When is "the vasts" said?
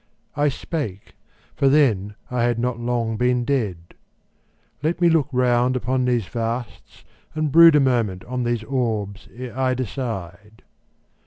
6.05-7.03